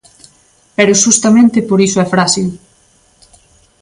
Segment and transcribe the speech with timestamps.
[0.77, 2.49] Pero xustamente por iso é fráxil.